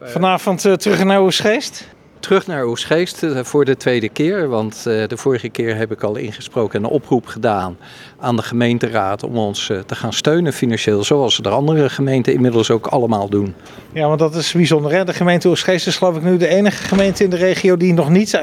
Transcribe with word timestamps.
Vanavond 0.00 0.64
uh, 0.64 0.72
terug 0.72 1.04
naar 1.04 1.22
Oesgeest? 1.22 1.88
Terug 2.20 2.46
naar 2.46 2.64
Oesgeest 2.64 3.22
uh, 3.22 3.38
voor 3.42 3.64
de 3.64 3.76
tweede 3.76 4.08
keer. 4.08 4.48
Want 4.48 4.82
de 4.82 5.16
vorige 5.16 5.48
keer 5.48 5.76
heb 5.76 5.92
ik 5.92 6.02
al 6.02 6.16
ingesproken 6.16 6.78
en 6.78 6.84
een 6.84 6.90
oproep 6.90 7.26
gedaan 7.26 7.76
aan 8.18 8.36
de 8.36 8.42
gemeenteraad 8.42 9.22
om 9.22 9.38
ons 9.38 9.66
te 9.86 9.94
gaan 9.94 10.12
steunen 10.12 10.52
financieel. 10.52 11.04
Zoals 11.04 11.36
de 11.36 11.48
andere 11.48 11.90
gemeenten 11.90 12.32
inmiddels 12.32 12.70
ook 12.70 12.86
allemaal 12.86 13.28
doen. 13.28 13.54
Ja, 13.92 14.06
want 14.06 14.18
dat 14.18 14.34
is 14.34 14.52
bijzonder. 14.52 14.92
Hè? 14.92 15.04
De 15.04 15.14
gemeente 15.14 15.48
Oesgeest 15.48 15.86
is 15.86 15.96
geloof 15.96 16.16
ik 16.16 16.22
nu 16.22 16.36
de 16.36 16.48
enige 16.48 16.82
gemeente 16.82 17.24
in 17.24 17.30
de 17.30 17.36
regio 17.36 17.76
die 17.76 17.92
nog 17.92 18.08
niet 18.10 18.40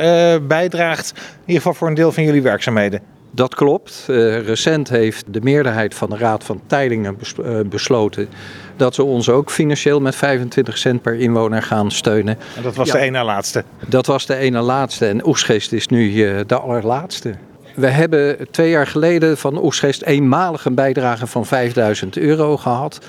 bijdraagt. 0.48 1.14
In 1.16 1.22
ieder 1.40 1.56
geval 1.56 1.74
voor 1.74 1.88
een 1.88 1.94
deel 1.94 2.12
van 2.12 2.24
jullie 2.24 2.42
werkzaamheden. 2.42 3.15
Dat 3.36 3.56
klopt. 3.56 4.06
Uh, 4.10 4.46
recent 4.46 4.90
heeft 4.90 5.26
de 5.28 5.42
meerderheid 5.42 5.96
van 5.96 6.10
de 6.10 6.18
Raad 6.18 6.44
van 6.44 6.62
Tijdingen 6.68 7.18
bes 7.18 7.34
uh, 7.40 7.60
besloten 7.66 8.30
dat 8.76 8.96
ze 8.96 9.04
ons 9.04 9.30
ook 9.30 9.52
financieel 9.52 10.02
met 10.02 10.16
25 10.16 10.78
cent 10.78 11.02
per 11.02 11.16
inwoner 11.16 11.64
gaan 11.64 11.92
steunen. 11.92 12.38
En 12.56 12.64
dat 12.64 12.76
was 12.76 12.88
ja, 12.88 12.94
de 12.94 13.00
ene 13.00 13.24
laatste? 13.24 13.64
Dat 13.88 14.06
was 14.06 14.26
de 14.26 14.36
ene 14.36 14.62
laatste 14.62 15.06
en 15.06 15.28
Oesgeest 15.28 15.72
is 15.72 15.88
nu 15.88 16.12
uh, 16.12 16.40
de 16.48 16.58
allerlaatste. 16.60 17.36
We 17.76 17.88
hebben 17.88 18.48
twee 18.52 18.70
jaar 18.70 18.88
geleden 18.88 19.38
van 19.38 19.64
Oesgeest 19.64 20.02
eenmalig 20.02 20.66
een 20.66 20.76
bijdrage 20.76 21.28
van 21.28 21.46
5000 21.46 22.18
euro 22.18 22.58
gehad. 22.58 23.00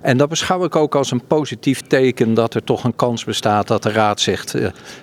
En 0.00 0.16
dat 0.16 0.28
beschouw 0.28 0.64
ik 0.64 0.76
ook 0.76 0.94
als 0.94 1.10
een 1.10 1.26
positief 1.26 1.80
teken 1.80 2.34
dat 2.34 2.54
er 2.54 2.64
toch 2.64 2.84
een 2.84 2.96
kans 2.96 3.24
bestaat 3.24 3.66
dat 3.68 3.82
de 3.82 3.92
Raad 3.92 4.20
zegt, 4.20 4.54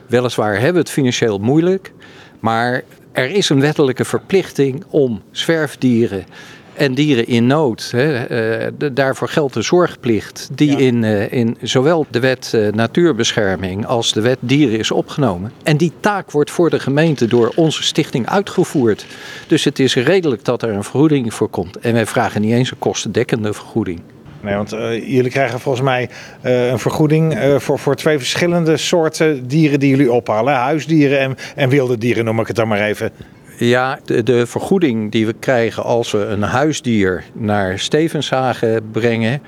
weliswaar 0.08 0.54
hebben 0.54 0.74
we 0.74 0.80
het 0.80 0.90
financieel 0.90 1.38
moeilijk, 1.38 1.94
maar 2.40 2.84
er 3.14 3.30
is 3.30 3.50
een 3.50 3.60
wettelijke 3.60 4.06
verplichting 4.06 4.84
om 4.90 5.22
zwerfdieren 5.32 6.26
en 6.74 6.94
dieren 6.94 7.28
in 7.28 7.48
nood. 7.48 7.92
Hè, 7.92 8.22
uh, 8.22 8.72
de, 8.78 8.94
daarvoor 8.94 9.28
geldt 9.28 9.54
de 9.54 9.62
zorgplicht, 9.62 10.50
die 10.54 10.72
ja. 10.72 10.78
in, 10.78 11.04
uh, 11.04 11.32
in 11.32 11.58
zowel 11.62 12.06
de 12.10 12.20
wet 12.20 12.52
uh, 12.56 12.72
natuurbescherming 12.72 13.86
als 13.86 14.14
de 14.14 14.22
wet 14.22 14.38
dieren 14.40 14.80
is 14.80 14.92
opgenomen. 14.92 15.52
En 15.64 15.78
die 15.78 15.92
taak 16.00 16.32
wordt 16.32 16.52
voor 16.52 16.70
de 16.70 16.80
gemeente 16.80 17.28
door 17.28 17.52
onze 17.56 17.84
stichting 17.84 18.28
uitgevoerd. 18.28 19.06
Dus 19.48 19.64
het 19.64 19.80
is 19.80 19.96
redelijk 19.96 20.46
dat 20.46 20.62
er 20.62 20.70
een 20.70 20.84
vergoeding 20.84 21.34
voor 21.34 21.50
komt. 21.50 21.78
En 21.78 21.94
wij 21.94 22.06
vragen 22.06 22.42
niet 22.42 22.54
eens 22.54 22.72
een 22.72 22.80
kostendekkende 22.80 23.54
vergoeding. 23.54 24.02
Nee, 24.44 24.56
want 24.56 24.74
uh, 24.74 25.08
jullie 25.10 25.32
krijgen 25.32 25.60
volgens 25.60 25.84
mij 25.84 26.10
uh, 26.46 26.68
een 26.68 26.80
vergoeding 26.80 27.36
uh, 27.36 27.60
voor, 27.60 27.80
voor 27.80 27.96
twee 27.96 28.18
verschillende 28.18 28.78
soorten 28.78 29.48
dieren 29.48 29.80
die 29.80 29.90
jullie 29.90 30.12
ophalen. 30.12 30.54
Huisdieren 30.54 31.20
en, 31.20 31.36
en 31.56 31.70
wilde 31.70 31.98
dieren 31.98 32.26
noem 32.26 32.40
ik 32.40 32.48
het 32.48 32.56
dan 32.56 32.68
maar 32.68 32.82
even. 32.82 33.12
Ja, 33.58 34.00
de, 34.06 34.24
de, 34.24 34.48
vergoeding 34.48 35.12
die 35.12 35.26
we 35.26 35.34
krijgen 35.34 35.84
als 35.84 36.12
we 36.12 36.18
een 36.18 36.42
huisdier 36.42 37.24
naar 37.34 37.80
Stevenshagen 37.80 38.92
brengen, 38.92 39.42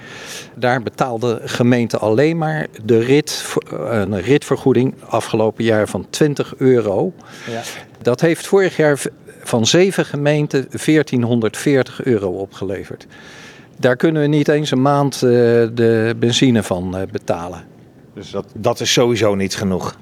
daar 0.56 0.82
betaalt 0.82 1.22
de 1.22 1.42
gemeente 1.44 1.98
alleen 1.98 2.38
maar 2.38 2.68
de 2.84 3.00
rit, 3.00 3.56
een 3.70 4.22
ritvergoeding 4.22 4.94
afgelopen 5.06 5.64
jaar 5.64 5.88
van 5.88 6.06
20 6.10 6.54
euro. 6.58 7.14
Ja. 7.52 7.62
Dat 8.02 8.22
heeft 8.22 8.48
vorig 8.48 8.78
jaar 8.78 9.00
van 9.44 9.66
zeven 9.66 10.06
gemeenten 10.06 10.68
1440 10.70 12.04
euro 12.04 12.30
opgeleverd. 12.30 13.08
Daar 13.80 13.96
kunnen 13.96 14.22
we 14.22 14.28
niet 14.28 14.48
eens 14.48 14.72
een 14.72 14.82
maand 14.82 15.16
uh, 15.16 15.22
de 15.74 16.16
benzine 16.20 16.64
van 16.64 16.98
uh, 16.98 17.02
betalen. 17.12 17.64
Dus 18.14 18.32
dat, 18.32 18.46
dat 18.54 18.80
is 18.80 18.94
sowieso 18.94 19.36
niet 19.36 19.56
genoeg? 19.56 19.96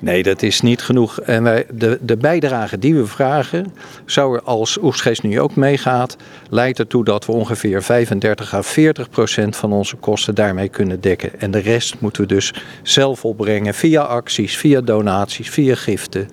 Nee, 0.00 0.22
dat 0.22 0.42
is 0.42 0.60
niet 0.60 0.82
genoeg. 0.82 1.20
En 1.20 1.42
wij, 1.42 1.66
de, 1.72 1.98
de 2.02 2.16
bijdrage 2.16 2.78
die 2.78 2.94
we 2.94 3.06
vragen, 3.06 3.74
zou 4.04 4.34
er 4.34 4.42
als 4.42 4.78
Oestgeest 4.82 5.22
nu 5.22 5.40
ook 5.40 5.56
meegaat, 5.56 6.16
leidt 6.48 6.78
ertoe 6.78 7.04
dat 7.04 7.26
we 7.26 7.32
ongeveer 7.32 7.82
35 7.82 8.54
à 8.54 8.62
40 8.62 9.10
procent 9.10 9.56
van 9.56 9.72
onze 9.72 9.96
kosten 9.96 10.34
daarmee 10.34 10.68
kunnen 10.68 11.00
dekken. 11.00 11.40
En 11.40 11.50
de 11.50 11.58
rest 11.58 11.94
moeten 11.98 12.22
we 12.22 12.28
dus 12.28 12.54
zelf 12.82 13.24
opbrengen 13.24 13.74
via 13.74 14.02
acties, 14.02 14.56
via 14.56 14.80
donaties, 14.80 15.50
via 15.50 15.74
giften. 15.74 16.28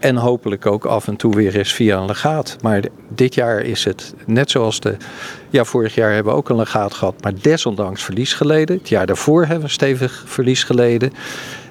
En 0.00 0.16
hopelijk 0.16 0.66
ook 0.66 0.84
af 0.84 1.06
en 1.08 1.16
toe 1.16 1.34
weer 1.34 1.56
eens 1.56 1.72
via 1.72 1.98
een 1.98 2.06
legaat. 2.06 2.56
Maar 2.62 2.82
dit 3.08 3.34
jaar 3.34 3.60
is 3.60 3.84
het 3.84 4.14
net 4.26 4.50
zoals 4.50 4.80
de. 4.80 4.96
Ja, 5.50 5.64
vorig 5.64 5.94
jaar 5.94 6.12
hebben 6.12 6.32
we 6.32 6.38
ook 6.38 6.48
een 6.48 6.56
legaat 6.56 6.94
gehad, 6.94 7.22
maar 7.22 7.32
desondanks 7.40 8.02
verlies 8.02 8.34
geleden. 8.34 8.78
Het 8.78 8.88
jaar 8.88 9.06
daarvoor 9.06 9.44
hebben 9.44 9.64
we 9.64 9.72
stevig 9.72 10.22
verlies 10.26 10.64
geleden. 10.64 11.12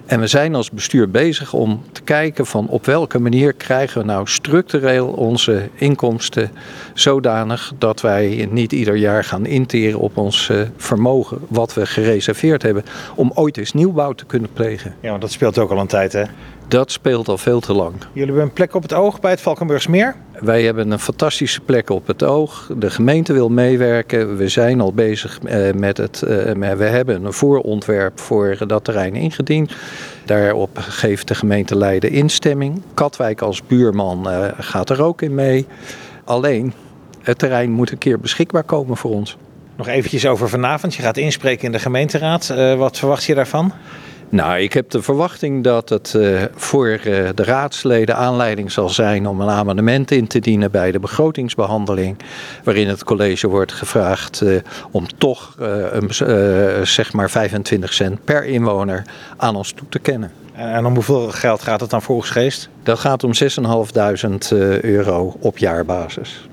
En 0.09 0.19
we 0.19 0.27
zijn 0.27 0.55
als 0.55 0.71
bestuur 0.71 1.09
bezig 1.09 1.53
om 1.53 1.81
te 1.91 2.01
kijken 2.01 2.45
van 2.45 2.67
op 2.67 2.85
welke 2.85 3.19
manier 3.19 3.53
krijgen 3.53 4.01
we 4.01 4.05
nou 4.05 4.27
structureel 4.27 5.07
onze 5.07 5.69
inkomsten 5.75 6.51
zodanig 6.93 7.73
dat 7.77 8.01
wij 8.01 8.47
niet 8.51 8.71
ieder 8.71 8.95
jaar 8.95 9.23
gaan 9.23 9.45
interen 9.45 9.99
op 9.99 10.17
ons 10.17 10.51
vermogen 10.77 11.37
wat 11.47 11.73
we 11.73 11.85
gereserveerd 11.85 12.61
hebben 12.61 12.83
om 13.15 13.31
ooit 13.35 13.57
eens 13.57 13.73
nieuwbouw 13.73 14.13
te 14.13 14.25
kunnen 14.25 14.49
plegen. 14.53 14.95
Ja, 14.99 15.09
want 15.09 15.21
dat 15.21 15.31
speelt 15.31 15.57
ook 15.57 15.71
al 15.71 15.79
een 15.79 15.87
tijd 15.87 16.13
hè? 16.13 16.23
Dat 16.67 16.91
speelt 16.91 17.27
al 17.27 17.37
veel 17.37 17.59
te 17.59 17.73
lang. 17.73 17.93
Jullie 17.99 18.27
hebben 18.27 18.43
een 18.43 18.53
plek 18.53 18.73
op 18.73 18.81
het 18.81 18.93
oog 18.93 19.19
bij 19.19 19.31
het 19.31 19.41
Valkenburgsmeer? 19.41 20.15
Wij 20.39 20.63
hebben 20.63 20.91
een 20.91 20.99
fantastische 20.99 21.61
plek 21.61 21.89
op 21.89 22.07
het 22.07 22.23
oog. 22.23 22.69
De 22.77 22.89
gemeente 22.89 23.33
wil 23.33 23.49
meewerken. 23.49 24.37
We 24.37 24.47
zijn 24.47 24.81
al 24.81 24.93
bezig 24.93 25.39
met 25.75 25.97
het. 25.97 26.19
We 26.19 26.65
hebben 26.65 27.25
een 27.25 27.33
voorontwerp 27.33 28.19
voor 28.19 28.57
dat 28.67 28.83
terrein 28.83 29.15
ingediend. 29.15 29.75
Daarop 30.25 30.77
geeft 30.77 31.27
de 31.27 31.35
gemeente 31.35 31.77
Leiden 31.77 32.11
instemming. 32.11 32.81
Katwijk 32.93 33.41
als 33.41 33.63
buurman 33.63 34.27
gaat 34.59 34.89
er 34.89 35.03
ook 35.03 35.21
in 35.21 35.35
mee. 35.35 35.67
Alleen, 36.23 36.73
het 37.21 37.37
terrein 37.37 37.71
moet 37.71 37.91
een 37.91 37.97
keer 37.97 38.19
beschikbaar 38.19 38.63
komen 38.63 38.97
voor 38.97 39.11
ons. 39.11 39.37
Nog 39.75 39.87
eventjes 39.87 40.25
over 40.25 40.49
vanavond. 40.49 40.95
Je 40.95 41.01
gaat 41.01 41.17
inspreken 41.17 41.65
in 41.65 41.71
de 41.71 41.79
gemeenteraad. 41.79 42.47
Wat 42.77 42.97
verwacht 42.97 43.23
je 43.23 43.35
daarvan? 43.35 43.71
Nou, 44.31 44.59
ik 44.59 44.73
heb 44.73 44.89
de 44.89 45.01
verwachting 45.01 45.63
dat 45.63 45.89
het 45.89 46.13
uh, 46.15 46.43
voor 46.55 46.87
uh, 46.87 47.29
de 47.35 47.43
raadsleden 47.43 48.15
aanleiding 48.15 48.71
zal 48.71 48.89
zijn 48.89 49.27
om 49.27 49.41
een 49.41 49.49
amendement 49.49 50.11
in 50.11 50.27
te 50.27 50.39
dienen 50.39 50.71
bij 50.71 50.91
de 50.91 50.99
begrotingsbehandeling. 50.99 52.17
Waarin 52.63 52.87
het 52.87 53.03
college 53.03 53.47
wordt 53.47 53.71
gevraagd 53.71 54.41
uh, 54.41 54.59
om 54.91 55.07
toch 55.17 55.55
een, 55.57 56.13
zeg 56.87 57.13
maar 57.13 57.29
25 57.29 57.93
cent 57.93 58.23
per 58.23 58.45
inwoner 58.45 59.05
aan 59.37 59.55
ons 59.55 59.71
toe 59.71 59.87
te 59.89 59.99
kennen. 59.99 60.31
En 60.53 60.85
om 60.85 60.93
hoeveel 60.93 61.31
geld 61.31 61.61
gaat 61.61 61.81
het 61.81 61.89
dan 61.89 62.01
volgens 62.01 62.29
geest? 62.29 62.69
Dat 62.83 62.99
gaat 62.99 63.23
om 63.23 63.31
6.500 63.33 64.57
euro 64.81 65.35
op 65.39 65.57
jaarbasis. 65.57 66.48